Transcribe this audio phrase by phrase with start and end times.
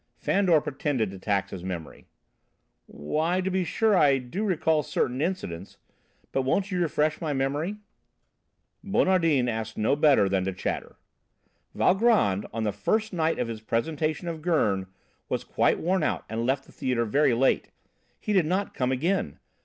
[0.15, 2.07] Fandor pretended to tax his memory.
[2.87, 5.77] "Why, to be sure I do recall certain incidents,
[6.31, 7.75] but won't you refresh my memory?"
[8.83, 10.95] Bonardin asked no better than to chatter.
[11.75, 14.89] "Valgrand, on the first night of his presentation of Gurn,[B]
[15.29, 17.69] was quite worn out and left the theatre very late.
[18.19, 19.37] He did not come again!